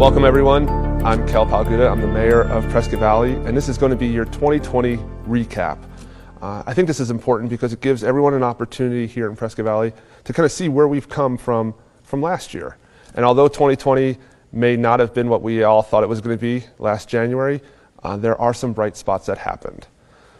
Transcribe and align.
Welcome, 0.00 0.24
everyone. 0.24 0.66
I'm 1.04 1.28
Kell 1.28 1.44
Palguta. 1.44 1.92
I'm 1.92 2.00
the 2.00 2.06
mayor 2.06 2.44
of 2.44 2.66
Prescott 2.70 3.00
Valley, 3.00 3.34
and 3.34 3.54
this 3.54 3.68
is 3.68 3.76
going 3.76 3.90
to 3.90 3.96
be 3.96 4.06
your 4.06 4.24
2020 4.24 4.96
recap. 5.28 5.78
Uh, 6.40 6.62
I 6.66 6.72
think 6.72 6.88
this 6.88 7.00
is 7.00 7.10
important 7.10 7.50
because 7.50 7.74
it 7.74 7.82
gives 7.82 8.02
everyone 8.02 8.32
an 8.32 8.42
opportunity 8.42 9.06
here 9.06 9.28
in 9.28 9.36
Prescott 9.36 9.66
Valley 9.66 9.92
to 10.24 10.32
kind 10.32 10.46
of 10.46 10.52
see 10.52 10.70
where 10.70 10.88
we've 10.88 11.10
come 11.10 11.36
from 11.36 11.74
from 12.02 12.22
last 12.22 12.54
year. 12.54 12.78
And 13.14 13.26
although 13.26 13.46
2020 13.46 14.16
may 14.52 14.74
not 14.74 15.00
have 15.00 15.12
been 15.12 15.28
what 15.28 15.42
we 15.42 15.64
all 15.64 15.82
thought 15.82 16.02
it 16.02 16.08
was 16.08 16.22
going 16.22 16.34
to 16.34 16.40
be 16.40 16.64
last 16.78 17.06
January, 17.10 17.60
uh, 18.02 18.16
there 18.16 18.40
are 18.40 18.54
some 18.54 18.72
bright 18.72 18.96
spots 18.96 19.26
that 19.26 19.36
happened. 19.36 19.86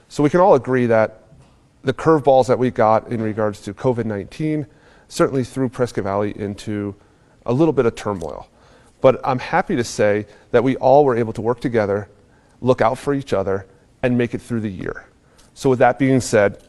So 0.08 0.22
we 0.22 0.30
can 0.30 0.40
all 0.40 0.54
agree 0.54 0.86
that 0.86 1.24
the 1.82 1.92
curveballs 1.92 2.46
that 2.46 2.58
we 2.58 2.70
got 2.70 3.08
in 3.08 3.20
regards 3.20 3.60
to 3.64 3.74
COVID 3.74 4.06
19 4.06 4.66
certainly 5.08 5.44
threw 5.44 5.68
Prescott 5.68 6.04
Valley 6.04 6.32
into 6.34 6.94
a 7.44 7.52
little 7.52 7.74
bit 7.74 7.84
of 7.84 7.94
turmoil. 7.94 8.48
But 9.00 9.20
I'm 9.24 9.38
happy 9.38 9.76
to 9.76 9.84
say 9.84 10.26
that 10.50 10.62
we 10.62 10.76
all 10.76 11.04
were 11.04 11.16
able 11.16 11.32
to 11.34 11.40
work 11.40 11.60
together, 11.60 12.08
look 12.60 12.80
out 12.80 12.98
for 12.98 13.14
each 13.14 13.32
other, 13.32 13.66
and 14.02 14.16
make 14.16 14.34
it 14.34 14.40
through 14.40 14.60
the 14.60 14.70
year. 14.70 15.06
So, 15.54 15.70
with 15.70 15.78
that 15.80 15.98
being 15.98 16.20
said, 16.20 16.62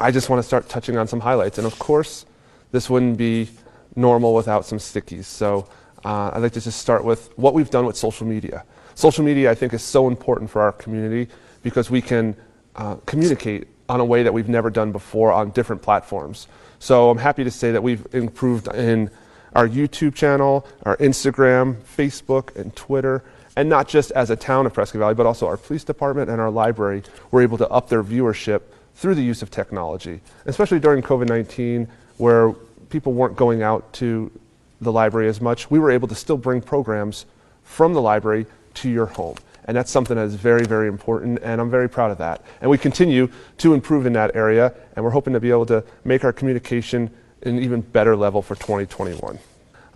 I 0.00 0.10
just 0.10 0.30
want 0.30 0.40
to 0.40 0.42
start 0.42 0.68
touching 0.68 0.96
on 0.96 1.06
some 1.06 1.20
highlights. 1.20 1.58
And 1.58 1.66
of 1.66 1.78
course, 1.78 2.24
this 2.72 2.88
wouldn't 2.88 3.16
be 3.16 3.48
normal 3.96 4.34
without 4.34 4.64
some 4.64 4.78
stickies. 4.78 5.24
So, 5.24 5.68
uh, 6.04 6.30
I'd 6.32 6.40
like 6.40 6.52
to 6.52 6.60
just 6.60 6.80
start 6.80 7.04
with 7.04 7.36
what 7.36 7.54
we've 7.54 7.70
done 7.70 7.86
with 7.86 7.96
social 7.96 8.26
media. 8.26 8.64
Social 8.94 9.24
media, 9.24 9.50
I 9.50 9.54
think, 9.54 9.72
is 9.72 9.82
so 9.82 10.08
important 10.08 10.50
for 10.50 10.62
our 10.62 10.72
community 10.72 11.30
because 11.62 11.90
we 11.90 12.00
can 12.00 12.36
uh, 12.76 12.96
communicate 13.06 13.68
on 13.88 14.00
a 14.00 14.04
way 14.04 14.22
that 14.22 14.32
we've 14.32 14.48
never 14.48 14.70
done 14.70 14.92
before 14.92 15.32
on 15.32 15.50
different 15.50 15.82
platforms. 15.82 16.48
So, 16.78 17.10
I'm 17.10 17.18
happy 17.18 17.44
to 17.44 17.50
say 17.50 17.72
that 17.72 17.82
we've 17.82 18.06
improved 18.12 18.68
in 18.74 19.10
our 19.54 19.68
YouTube 19.68 20.14
channel, 20.14 20.66
our 20.84 20.96
Instagram, 20.98 21.76
Facebook, 21.82 22.54
and 22.56 22.74
Twitter. 22.74 23.22
And 23.56 23.68
not 23.68 23.86
just 23.86 24.10
as 24.12 24.30
a 24.30 24.36
town 24.36 24.66
of 24.66 24.74
Prescott 24.74 24.98
Valley, 24.98 25.14
but 25.14 25.26
also 25.26 25.46
our 25.46 25.56
police 25.56 25.84
department 25.84 26.28
and 26.28 26.40
our 26.40 26.50
library 26.50 27.02
were 27.30 27.40
able 27.40 27.58
to 27.58 27.68
up 27.68 27.88
their 27.88 28.02
viewership 28.02 28.62
through 28.96 29.14
the 29.14 29.22
use 29.22 29.42
of 29.42 29.50
technology, 29.50 30.20
especially 30.46 30.80
during 30.80 31.02
COVID 31.02 31.28
19, 31.28 31.88
where 32.16 32.52
people 32.90 33.12
weren't 33.12 33.36
going 33.36 33.62
out 33.62 33.92
to 33.94 34.30
the 34.80 34.92
library 34.92 35.28
as 35.28 35.40
much. 35.40 35.70
We 35.70 35.78
were 35.78 35.90
able 35.90 36.08
to 36.08 36.14
still 36.14 36.36
bring 36.36 36.60
programs 36.60 37.26
from 37.62 37.92
the 37.92 38.00
library 38.00 38.46
to 38.74 38.88
your 38.88 39.06
home. 39.06 39.36
And 39.66 39.76
that's 39.76 39.90
something 39.90 40.16
that 40.16 40.24
is 40.24 40.34
very, 40.34 40.64
very 40.64 40.88
important, 40.88 41.38
and 41.42 41.60
I'm 41.60 41.70
very 41.70 41.88
proud 41.88 42.10
of 42.10 42.18
that. 42.18 42.42
And 42.60 42.70
we 42.70 42.76
continue 42.76 43.30
to 43.58 43.72
improve 43.72 44.04
in 44.04 44.12
that 44.12 44.36
area, 44.36 44.74
and 44.94 45.04
we're 45.04 45.10
hoping 45.10 45.32
to 45.32 45.40
be 45.40 45.50
able 45.50 45.66
to 45.66 45.82
make 46.04 46.22
our 46.22 46.32
communication 46.32 47.10
an 47.42 47.58
even 47.58 47.80
better 47.80 48.14
level 48.14 48.42
for 48.42 48.54
2021. 48.56 49.38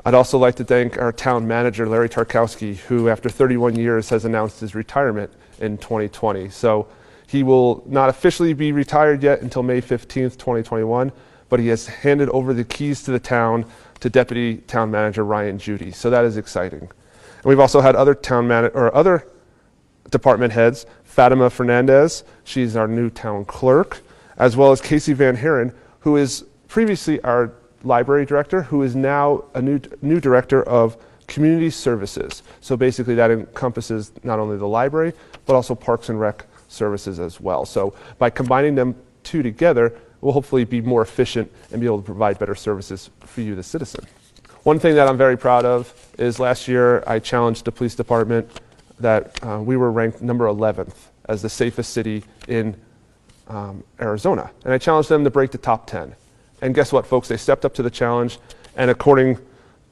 I'd 0.05 0.15
also 0.15 0.39
like 0.39 0.55
to 0.57 0.65
thank 0.65 0.97
our 0.99 1.13
town 1.13 1.47
manager, 1.47 1.87
Larry 1.87 2.09
Tarkowski, 2.09 2.77
who, 2.77 3.09
after 3.09 3.29
31 3.29 3.77
years, 3.77 4.09
has 4.11 4.25
announced 4.25 4.61
his 4.61 4.75
retirement 4.75 5.33
in 5.59 5.77
2020. 5.77 6.49
So 6.51 6.87
he 7.27 7.43
will 7.43 7.83
not 7.87 8.09
officially 8.09 8.55
be 8.55 8.73
retired 8.73 9.23
yet 9.23 9.43
until 9.43 9.63
May 9.63 9.81
15th, 9.81 10.39
2021, 10.39 11.13
but 11.49 11.61
he 11.61 11.69
has 11.69 11.87
handed 11.87 12.29
over 12.31 12.55
the 12.55 12.65
keys 12.65 13.03
to 13.03 13.11
the 13.11 13.19
town 13.19 13.67
to 14.01 14.09
Deputy 14.09 14.59
Town 14.59 14.91
Manager 14.91 15.25
Ryan 15.25 15.59
Judy. 15.59 15.91
So 15.91 16.11
that 16.11 16.25
is 16.25 16.37
exciting. 16.37 16.81
And 16.81 17.45
we've 17.45 17.61
also 17.61 17.81
had 17.81 17.97
other 17.97 18.15
town 18.15 18.47
man- 18.47 18.71
or 18.75 18.95
other 18.95 19.27
department 20.11 20.53
heads, 20.53 20.87
Fatima 21.05 21.51
Fernandez, 21.51 22.23
she's 22.45 22.77
our 22.77 22.87
new 22.87 23.11
town 23.11 23.45
clerk, 23.45 24.01
as 24.37 24.57
well 24.57 24.71
as 24.71 24.81
Casey 24.81 25.13
Van 25.13 25.37
Haren, 25.37 25.75
who 26.01 26.17
is 26.17 26.45
previously 26.69 27.21
our 27.23 27.53
library 27.85 28.25
director, 28.25 28.63
who 28.63 28.83
is 28.83 28.97
now 28.97 29.45
a 29.55 29.63
new, 29.63 29.81
new 30.03 30.21
director 30.21 30.63
of 30.63 30.97
community 31.27 31.71
services. 31.71 32.43
So 32.61 32.77
basically, 32.77 33.15
that 33.17 33.31
encompasses 33.31 34.13
not 34.23 34.39
only 34.39 34.57
the 34.57 34.67
library, 34.67 35.13
but 35.47 35.55
also 35.55 35.75
parks 35.75 36.09
and 36.09 36.19
rec 36.19 36.47
services 36.69 37.21
as 37.21 37.41
well. 37.41 37.65
So 37.65 37.95
by 38.19 38.31
combining 38.31 38.75
them 38.75 38.95
two 39.23 39.43
together, 39.43 39.95
we'll 40.21 40.33
hopefully 40.33 40.65
be 40.65 40.81
more 40.81 41.03
efficient 41.03 41.51
and 41.71 41.81
be 41.81 41.87
able 41.87 41.99
to 41.99 42.05
provide 42.05 42.39
better 42.39 42.55
services 42.55 43.11
for 43.21 43.41
you, 43.41 43.55
the 43.55 43.63
citizen. 43.63 44.05
One 44.65 44.79
thing 44.79 44.95
that 44.97 45.09
I'm 45.09 45.17
very 45.17 45.37
proud 45.37 45.65
of 45.65 45.95
is 46.19 46.39
last 46.39 46.69
year 46.69 47.05
I 47.07 47.21
challenged 47.21 47.65
the 47.65 47.73
police 47.73 47.95
department 47.95 48.51
that 49.01 49.43
uh, 49.45 49.61
we 49.63 49.77
were 49.77 49.93
ranked 49.93 50.21
number 50.21 50.47
11th 50.47 50.95
as 51.29 51.43
the 51.43 51.49
safest 51.49 51.93
city 51.93 52.25
in 52.49 52.77
um, 53.47 53.85
Arizona. 54.01 54.51
And 54.65 54.73
I 54.73 54.79
challenged 54.79 55.09
them 55.09 55.25
to 55.25 55.31
break 55.31 55.53
the 55.53 55.59
top 55.59 55.87
10. 55.87 56.15
And 56.61 56.75
guess 56.75 56.93
what, 56.93 57.07
folks? 57.07 57.29
They 57.29 57.37
stepped 57.37 57.65
up 57.65 57.75
to 57.75 57.83
the 57.83 57.91
challenge. 57.91 58.39
And 58.77 58.91
according 58.91 59.39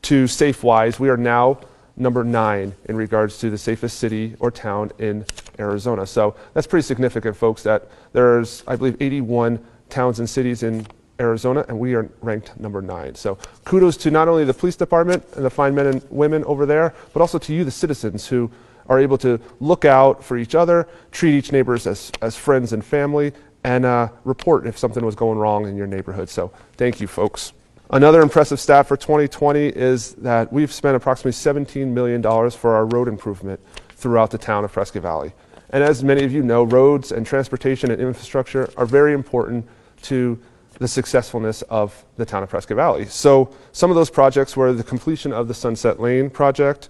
to 0.03 0.25
SafeWise, 0.25 0.99
we 0.99 1.09
are 1.09 1.17
now 1.17 1.61
number 1.97 2.23
nine 2.23 2.75
in 2.87 2.97
regards 2.97 3.39
to 3.39 3.51
the 3.51 3.59
safest 3.59 3.99
city 3.99 4.37
or 4.39 4.51
town 4.51 4.93
in 4.99 5.25
Arizona. 5.59 6.07
So 6.07 6.37
that's 6.55 6.67
pretty 6.67 6.83
significant, 6.83 7.37
folks, 7.37 7.63
that 7.63 7.89
there's, 8.13 8.63
I 8.67 8.77
believe, 8.77 8.97
81 9.01 9.65
towns 9.89 10.19
and 10.19 10.29
cities 10.29 10.63
in 10.63 10.87
Arizona, 11.19 11.65
and 11.69 11.79
we 11.79 11.95
are 11.95 12.11
ranked 12.21 12.59
number 12.61 12.83
nine. 12.83 13.15
So 13.15 13.39
kudos 13.65 13.97
to 13.99 14.11
not 14.11 14.29
only 14.29 14.45
the 14.45 14.53
police 14.53 14.77
department 14.77 15.25
and 15.35 15.45
the 15.45 15.51
fine 15.51 15.75
men 15.75 15.87
and 15.87 16.07
women 16.11 16.45
over 16.45 16.67
there, 16.67 16.95
but 17.15 17.21
also 17.21 17.39
to 17.39 17.55
you, 17.55 17.65
the 17.65 17.71
citizens, 17.71 18.27
who 18.27 18.51
are 18.89 18.99
able 19.01 19.19
to 19.19 19.41
look 19.59 19.85
out 19.85 20.23
for 20.23 20.37
each 20.37 20.55
other, 20.55 20.87
treat 21.11 21.37
each 21.37 21.53
neighbor 21.53 21.75
as, 21.75 22.13
as 22.21 22.37
friends 22.37 22.73
and 22.73 22.85
family, 22.85 23.33
and 23.67 23.85
uh, 23.85 24.09
report 24.23 24.65
if 24.65 24.79
something 24.79 25.05
was 25.05 25.17
going 25.17 25.39
wrong 25.39 25.67
in 25.67 25.77
your 25.77 25.89
neighborhood. 25.89 26.29
So 26.29 26.53
thank 26.77 27.01
you, 27.01 27.09
folks. 27.09 27.53
Another 27.91 28.23
impressive 28.23 28.61
stat 28.61 28.87
for 28.87 28.97
2020 28.97 29.67
is 29.67 30.15
that 30.15 30.53
we've 30.53 30.73
spent 30.73 30.95
approximately 30.95 31.33
$17 31.33 31.89
million 31.89 32.23
for 32.53 32.77
our 32.77 32.87
road 32.87 33.09
improvement 33.09 33.59
throughout 33.91 34.31
the 34.31 34.39
town 34.39 34.65
of 34.65 34.73
Prescott 34.73 35.03
Valley. 35.03 35.33
And 35.71 35.83
as 35.83 36.05
many 36.05 36.23
of 36.23 36.33
you 36.33 36.45
know, 36.45 36.63
roads 36.63 37.11
and 37.11 37.27
transportation 37.27 37.91
and 37.91 38.01
infrastructure 38.01 38.71
are 38.77 38.87
very 38.87 39.13
important 39.13 39.67
to 40.03 40.41
the 40.79 40.87
successfulness 40.87 41.63
of 41.63 42.05
the 42.19 42.25
town 42.25 42.45
of 42.45 42.49
Prescott 42.49 42.77
Valley. 42.77 43.07
So 43.07 43.53
some 43.73 43.91
of 43.91 43.97
those 43.97 44.11
projects 44.11 44.57
were 44.57 44.73
the 44.75 44.85
completion 44.85 45.33
of 45.33 45.49
the 45.49 45.55
Sunset 45.55 45.99
Lane 45.99 46.31
project, 46.31 46.89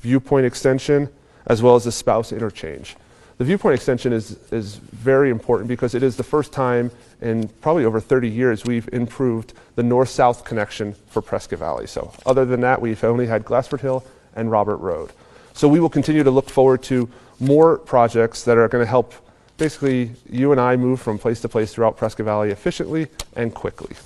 Viewpoint 0.00 0.44
Extension, 0.44 1.08
as 1.46 1.62
well 1.62 1.76
as 1.76 1.84
the 1.84 1.92
Spouse 1.92 2.32
Interchange. 2.32 2.96
The 3.38 3.44
viewpoint 3.44 3.74
extension 3.74 4.14
is, 4.14 4.38
is 4.50 4.76
very 4.76 5.30
important 5.30 5.68
because 5.68 5.94
it 5.94 6.02
is 6.02 6.16
the 6.16 6.22
first 6.22 6.52
time 6.52 6.90
in 7.20 7.48
probably 7.48 7.84
over 7.84 8.00
30 8.00 8.28
years 8.28 8.64
we've 8.64 8.88
improved 8.94 9.52
the 9.74 9.82
north 9.82 10.08
south 10.08 10.44
connection 10.44 10.94
for 11.08 11.20
Prescott 11.20 11.58
Valley. 11.58 11.86
So, 11.86 12.12
other 12.24 12.46
than 12.46 12.62
that, 12.62 12.80
we've 12.80 13.02
only 13.04 13.26
had 13.26 13.44
Glassford 13.44 13.82
Hill 13.82 14.04
and 14.34 14.50
Robert 14.50 14.78
Road. 14.78 15.12
So, 15.52 15.68
we 15.68 15.80
will 15.80 15.90
continue 15.90 16.22
to 16.22 16.30
look 16.30 16.48
forward 16.48 16.82
to 16.84 17.10
more 17.38 17.76
projects 17.76 18.42
that 18.44 18.56
are 18.56 18.68
going 18.68 18.82
to 18.82 18.88
help 18.88 19.12
basically 19.58 20.12
you 20.30 20.52
and 20.52 20.60
I 20.60 20.76
move 20.76 21.00
from 21.00 21.18
place 21.18 21.40
to 21.42 21.48
place 21.48 21.74
throughout 21.74 21.98
Prescott 21.98 22.24
Valley 22.24 22.50
efficiently 22.50 23.08
and 23.34 23.54
quickly. 23.54 23.96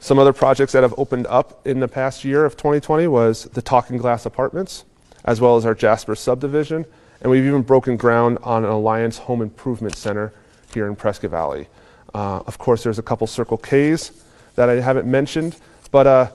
Some 0.00 0.18
other 0.18 0.32
projects 0.32 0.72
that 0.72 0.82
have 0.82 0.94
opened 0.98 1.28
up 1.28 1.64
in 1.64 1.78
the 1.78 1.88
past 1.88 2.24
year 2.24 2.44
of 2.44 2.56
2020 2.56 3.06
was 3.06 3.44
the 3.44 3.62
Talking 3.62 3.96
Glass 3.96 4.26
Apartments, 4.26 4.84
as 5.24 5.40
well 5.40 5.56
as 5.56 5.64
our 5.64 5.74
Jasper 5.74 6.16
subdivision 6.16 6.84
and 7.24 7.30
we've 7.30 7.46
even 7.46 7.62
broken 7.62 7.96
ground 7.96 8.38
on 8.42 8.64
an 8.64 8.70
Alliance 8.70 9.16
Home 9.16 9.40
Improvement 9.40 9.96
Center 9.96 10.32
here 10.72 10.86
in 10.86 10.94
Prescott 10.94 11.30
Valley. 11.30 11.66
Uh, 12.14 12.40
of 12.46 12.58
course, 12.58 12.84
there's 12.84 12.98
a 12.98 13.02
couple 13.02 13.26
Circle 13.26 13.56
Ks 13.56 14.12
that 14.56 14.68
I 14.68 14.74
haven't 14.74 15.06
mentioned, 15.06 15.56
but 15.90 16.06
uh, 16.06 16.30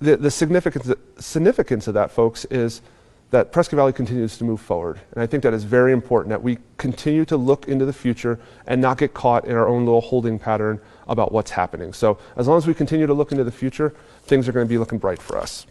the, 0.00 0.16
the 0.16 0.30
significance, 0.30 0.90
significance 1.18 1.88
of 1.88 1.94
that, 1.94 2.10
folks, 2.10 2.46
is 2.46 2.80
that 3.32 3.52
Prescott 3.52 3.76
Valley 3.76 3.92
continues 3.92 4.38
to 4.38 4.44
move 4.44 4.62
forward. 4.62 4.98
And 5.12 5.22
I 5.22 5.26
think 5.26 5.42
that 5.42 5.52
is 5.52 5.64
very 5.64 5.92
important 5.92 6.30
that 6.30 6.42
we 6.42 6.56
continue 6.78 7.26
to 7.26 7.36
look 7.36 7.68
into 7.68 7.84
the 7.84 7.92
future 7.92 8.40
and 8.66 8.80
not 8.80 8.96
get 8.96 9.12
caught 9.12 9.44
in 9.44 9.54
our 9.54 9.68
own 9.68 9.84
little 9.84 10.00
holding 10.00 10.38
pattern 10.38 10.80
about 11.06 11.32
what's 11.32 11.50
happening. 11.50 11.92
So, 11.92 12.18
as 12.36 12.48
long 12.48 12.56
as 12.56 12.66
we 12.66 12.72
continue 12.72 13.06
to 13.06 13.14
look 13.14 13.30
into 13.30 13.44
the 13.44 13.52
future, 13.52 13.94
things 14.22 14.48
are 14.48 14.52
going 14.52 14.66
to 14.66 14.70
be 14.70 14.78
looking 14.78 14.98
bright 14.98 15.20
for 15.20 15.36
us. 15.36 15.66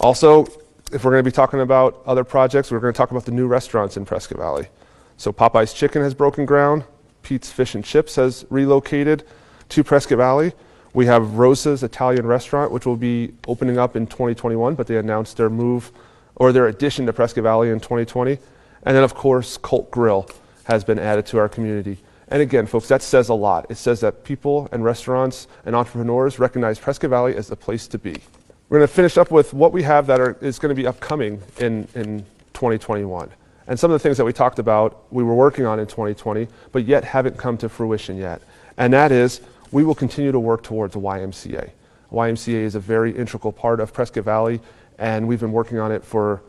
Also, 0.00 0.46
if 0.92 1.04
we're 1.04 1.10
going 1.10 1.24
to 1.24 1.30
be 1.30 1.34
talking 1.34 1.60
about 1.60 2.02
other 2.06 2.24
projects, 2.24 2.70
we're 2.70 2.80
going 2.80 2.92
to 2.92 2.96
talk 2.96 3.10
about 3.10 3.24
the 3.24 3.32
new 3.32 3.46
restaurants 3.46 3.96
in 3.96 4.04
Prescott 4.04 4.38
Valley. 4.38 4.68
So 5.16 5.32
Popeye's 5.32 5.72
Chicken 5.72 6.02
has 6.02 6.14
broken 6.14 6.46
ground. 6.46 6.84
Pete's 7.22 7.50
Fish 7.50 7.74
and 7.74 7.84
Chips 7.84 8.16
has 8.16 8.46
relocated 8.50 9.24
to 9.70 9.84
Prescott 9.84 10.18
Valley. 10.18 10.52
We 10.94 11.06
have 11.06 11.34
Rosa's 11.34 11.82
Italian 11.82 12.26
Restaurant, 12.26 12.72
which 12.72 12.86
will 12.86 12.96
be 12.96 13.34
opening 13.46 13.78
up 13.78 13.96
in 13.96 14.06
2021, 14.06 14.74
but 14.74 14.86
they 14.86 14.96
announced 14.96 15.36
their 15.36 15.50
move 15.50 15.92
or 16.36 16.52
their 16.52 16.68
addition 16.68 17.04
to 17.06 17.12
Prescott 17.12 17.44
Valley 17.44 17.70
in 17.70 17.80
2020. 17.80 18.38
And 18.84 18.96
then, 18.96 19.04
of 19.04 19.14
course, 19.14 19.58
Colt 19.58 19.90
Grill 19.90 20.28
has 20.64 20.84
been 20.84 20.98
added 20.98 21.26
to 21.26 21.38
our 21.38 21.48
community. 21.48 21.98
And 22.28 22.40
again, 22.40 22.66
folks, 22.66 22.88
that 22.88 23.02
says 23.02 23.28
a 23.28 23.34
lot. 23.34 23.66
It 23.70 23.76
says 23.76 24.00
that 24.00 24.24
people 24.24 24.68
and 24.72 24.84
restaurants 24.84 25.48
and 25.66 25.74
entrepreneurs 25.74 26.38
recognize 26.38 26.78
Prescott 26.78 27.10
Valley 27.10 27.34
as 27.34 27.48
the 27.48 27.56
place 27.56 27.88
to 27.88 27.98
be. 27.98 28.16
We're 28.68 28.80
going 28.80 28.88
to 28.88 28.94
finish 28.94 29.16
up 29.16 29.30
with 29.30 29.54
what 29.54 29.72
we 29.72 29.82
have 29.84 30.06
that 30.08 30.20
are, 30.20 30.36
is 30.42 30.58
going 30.58 30.68
to 30.68 30.74
be 30.74 30.86
upcoming 30.86 31.40
in, 31.58 31.88
in 31.94 32.26
2021. 32.52 33.30
And 33.66 33.80
some 33.80 33.90
of 33.90 33.94
the 33.94 33.98
things 33.98 34.18
that 34.18 34.26
we 34.26 34.32
talked 34.34 34.58
about, 34.58 35.10
we 35.10 35.24
were 35.24 35.34
working 35.34 35.64
on 35.64 35.80
in 35.80 35.86
2020, 35.86 36.48
but 36.72 36.84
yet 36.84 37.02
haven't 37.02 37.38
come 37.38 37.56
to 37.58 37.68
fruition 37.70 38.18
yet. 38.18 38.42
And 38.76 38.92
that 38.92 39.10
is, 39.10 39.40
we 39.72 39.84
will 39.84 39.94
continue 39.94 40.32
to 40.32 40.40
work 40.40 40.62
towards 40.62 40.94
YMCA. 40.94 41.70
YMCA 42.12 42.60
is 42.62 42.74
a 42.74 42.80
very 42.80 43.16
integral 43.16 43.52
part 43.52 43.80
of 43.80 43.94
Prescott 43.94 44.24
Valley, 44.24 44.60
and 44.98 45.26
we've 45.26 45.40
been 45.40 45.52
working 45.52 45.78
on 45.78 45.90
it 45.90 46.04
for 46.04 46.42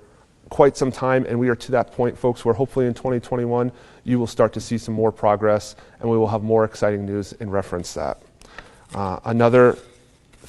quite 0.50 0.75
some 0.75 0.92
time, 0.92 1.25
and 1.25 1.39
we 1.39 1.48
are 1.48 1.56
to 1.56 1.72
that 1.72 1.94
point, 1.94 2.18
folks, 2.18 2.44
where 2.44 2.54
hopefully 2.54 2.86
in 2.86 2.94
2021 2.94 3.72
you 4.04 4.19
will 4.19 4.27
start 4.27 4.51
to 4.54 4.60
see 4.60 4.77
some 4.77 4.94
more 4.94 5.12
progress, 5.12 5.75
and 6.01 6.10
we 6.10 6.18
will 6.18 6.27
have 6.27 6.44
more 6.44 6.65
exciting 6.65 7.06
news 7.06 7.31
in 7.33 7.50
reference 7.50 7.94
that. 7.94 8.22
Uh, 8.94 9.19
another 9.25 9.77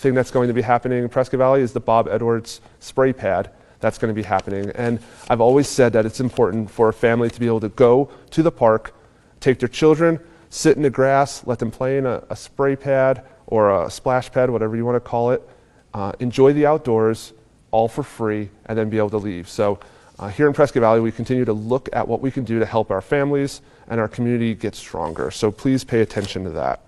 thing 0.00 0.14
that's 0.14 0.31
going 0.31 0.49
to 0.49 0.55
be 0.55 0.62
happening 0.62 1.02
in 1.02 1.08
Prescott 1.08 1.38
Valley 1.38 1.61
is 1.61 1.73
the 1.73 1.81
Bob 1.81 2.08
Edwards 2.08 2.61
spray 2.81 3.12
pad 3.12 3.50
that's 3.81 3.99
going 3.99 4.14
to 4.14 4.14
be 4.14 4.23
happening. 4.23 4.70
And 4.75 4.99
I've 5.29 5.41
always 5.41 5.69
said 5.69 5.93
that 5.94 6.06
it's 6.06 6.20
important 6.20 6.70
for 6.70 6.88
a 6.88 6.93
family 6.93 7.31
to 7.31 7.41
be 7.41 7.47
able 7.47 7.61
to 7.61 7.69
go 7.70 8.11
to 8.31 8.43
the 8.43 8.50
park, 8.50 8.94
take 9.41 9.58
their 9.58 9.69
children, 9.69 10.20
sit 10.50 10.76
in 10.76 10.82
the 10.82 10.91
grass, 10.91 11.47
let 11.47 11.58
them 11.58 11.70
play 11.70 11.99
in 11.99 12.06
a, 12.06 12.23
a 12.31 12.37
spray 12.37 12.76
pad 12.76 13.25
or 13.47 13.85
a 13.85 13.91
splash 13.91 14.31
pad, 14.31 14.50
whatever 14.50 14.76
you 14.76 14.85
want 14.85 14.97
to 14.97 15.00
call 15.00 15.31
it, 15.31 15.49
uh, 15.94 16.12
enjoy 16.20 16.52
the 16.52 16.67
outdoors, 16.67 17.32
all 17.70 17.88
for 17.88 18.02
free, 18.02 18.50
and 18.67 18.79
then 18.79 18.91
be 18.91 18.99
able 18.99 19.11
to 19.11 19.17
leave. 19.17 19.49
So 19.49 19.81
uh, 20.19 20.29
here 20.29 20.47
in 20.47 20.52
Prescott 20.52 20.82
Valley, 20.82 21.00
we 21.00 21.11
continue 21.11 21.44
to 21.44 21.52
look 21.52 21.88
at 21.93 22.06
what 22.06 22.20
we 22.20 22.31
can 22.31 22.44
do 22.44 22.58
to 22.58 22.67
help 22.67 22.91
our 22.91 23.00
families 23.00 23.62
and 23.88 23.99
our 23.99 24.08
community 24.08 24.55
get 24.55 24.75
stronger. 24.75 25.31
So 25.31 25.50
please 25.50 25.85
pay 25.85 26.00
attention 26.00 26.44
to 26.44 26.50
that. 26.50 26.81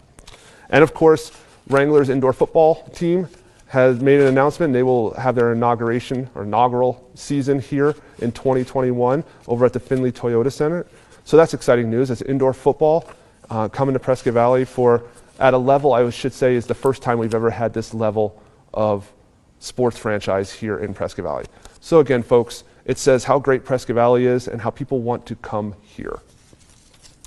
And 0.68 0.82
of 0.82 0.94
course, 0.94 1.32
Wranglers 1.72 2.10
indoor 2.10 2.32
football 2.32 2.86
team 2.94 3.28
has 3.68 4.00
made 4.00 4.20
an 4.20 4.26
announcement. 4.26 4.74
They 4.74 4.82
will 4.82 5.14
have 5.14 5.34
their 5.34 5.52
inauguration 5.52 6.28
or 6.34 6.42
inaugural 6.42 7.10
season 7.14 7.58
here 7.58 7.96
in 8.18 8.30
2021 8.30 9.24
over 9.48 9.64
at 9.64 9.72
the 9.72 9.80
Findlay 9.80 10.12
Toyota 10.12 10.52
Center. 10.52 10.86
So 11.24 11.38
that's 11.38 11.54
exciting 11.54 11.90
news. 11.90 12.10
It's 12.10 12.20
indoor 12.22 12.52
football 12.52 13.08
uh, 13.48 13.68
coming 13.68 13.94
to 13.94 13.98
Prescott 13.98 14.34
Valley 14.34 14.66
for 14.66 15.04
at 15.38 15.54
a 15.54 15.58
level 15.58 15.94
I 15.94 16.08
should 16.10 16.34
say 16.34 16.54
is 16.54 16.66
the 16.66 16.74
first 16.74 17.02
time 17.02 17.18
we've 17.18 17.34
ever 17.34 17.50
had 17.50 17.72
this 17.72 17.94
level 17.94 18.42
of 18.74 19.10
sports 19.58 19.96
franchise 19.96 20.52
here 20.52 20.78
in 20.78 20.92
Prescott 20.92 21.24
Valley. 21.24 21.46
So 21.80 22.00
again, 22.00 22.22
folks, 22.22 22.64
it 22.84 22.98
says 22.98 23.24
how 23.24 23.38
great 23.38 23.64
Prescott 23.64 23.94
Valley 23.94 24.26
is 24.26 24.48
and 24.48 24.60
how 24.60 24.70
people 24.70 25.00
want 25.00 25.24
to 25.26 25.36
come 25.36 25.74
here. 25.82 26.18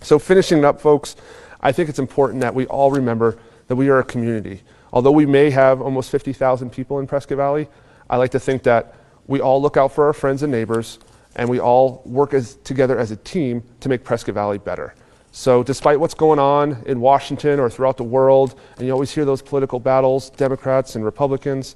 So 0.01 0.19
finishing 0.19 0.63
up, 0.63 0.79
folks, 0.79 1.15
I 1.61 1.71
think 1.71 1.89
it's 1.89 1.99
important 1.99 2.41
that 2.41 2.53
we 2.53 2.67
all 2.67 2.91
remember 2.91 3.39
that 3.67 3.75
we 3.75 3.89
are 3.89 3.99
a 3.99 4.03
community. 4.03 4.61
Although 4.93 5.11
we 5.11 5.25
may 5.25 5.49
have 5.49 5.81
almost 5.81 6.09
50,000 6.09 6.69
people 6.69 6.99
in 6.99 7.07
Prescott 7.07 7.37
Valley, 7.37 7.67
I 8.09 8.17
like 8.17 8.31
to 8.31 8.39
think 8.39 8.63
that 8.63 8.95
we 9.27 9.41
all 9.41 9.61
look 9.61 9.77
out 9.77 9.91
for 9.91 10.05
our 10.05 10.13
friends 10.13 10.43
and 10.43 10.51
neighbors 10.51 10.99
and 11.35 11.49
we 11.49 11.59
all 11.59 12.01
work 12.05 12.33
as, 12.33 12.55
together 12.57 12.97
as 12.97 13.11
a 13.11 13.17
team 13.17 13.63
to 13.81 13.89
make 13.89 14.03
Prescott 14.03 14.35
Valley 14.35 14.57
better. 14.57 14.95
So, 15.31 15.63
despite 15.63 15.99
what's 15.99 16.13
going 16.13 16.39
on 16.39 16.81
in 16.85 17.01
Washington 17.01 17.59
or 17.59 17.69
throughout 17.69 17.97
the 17.97 18.05
world, 18.05 18.57
and 18.77 18.87
you 18.87 18.93
always 18.93 19.11
hear 19.11 19.25
those 19.25 19.41
political 19.41 19.81
battles, 19.81 20.29
Democrats 20.29 20.95
and 20.95 21.03
Republicans, 21.03 21.75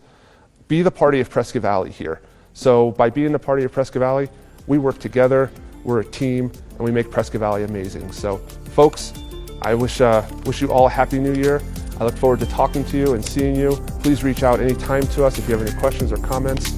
be 0.69 0.81
the 0.81 0.91
party 0.91 1.19
of 1.19 1.29
Prescott 1.29 1.61
Valley 1.61 1.91
here. 1.91 2.21
So, 2.53 2.91
by 2.91 3.09
being 3.09 3.33
the 3.33 3.39
party 3.39 3.65
of 3.65 3.73
Prescott 3.73 3.99
Valley, 3.99 4.29
we 4.67 4.77
work 4.77 4.97
together, 4.99 5.51
we're 5.83 5.99
a 5.99 6.05
team, 6.05 6.53
and 6.71 6.79
we 6.79 6.91
make 6.91 7.11
Prescott 7.11 7.41
Valley 7.41 7.63
amazing. 7.63 8.13
So, 8.13 8.37
folks, 8.75 9.11
I 9.61 9.73
wish, 9.75 10.01
uh, 10.01 10.25
wish 10.45 10.61
you 10.61 10.71
all 10.71 10.87
a 10.87 10.89
happy 10.89 11.19
new 11.19 11.33
year. 11.33 11.61
I 11.99 12.05
look 12.05 12.15
forward 12.15 12.39
to 12.39 12.45
talking 12.45 12.85
to 12.85 12.97
you 12.97 13.13
and 13.13 13.23
seeing 13.23 13.55
you. 13.55 13.75
Please 14.01 14.23
reach 14.23 14.43
out 14.43 14.59
anytime 14.59 15.03
to 15.07 15.25
us 15.25 15.37
if 15.37 15.49
you 15.49 15.57
have 15.57 15.67
any 15.67 15.77
questions 15.79 16.11
or 16.11 16.17
comments. 16.17 16.73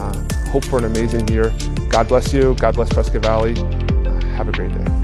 Uh, 0.00 0.28
hope 0.50 0.64
for 0.64 0.78
an 0.78 0.84
amazing 0.84 1.28
year. 1.28 1.52
God 1.88 2.08
bless 2.08 2.32
you. 2.32 2.54
God 2.54 2.74
bless 2.74 2.92
Prescott 2.92 3.22
Valley. 3.22 3.54
Uh, 3.56 4.20
have 4.34 4.48
a 4.48 4.52
great 4.52 4.72
day. 4.72 4.95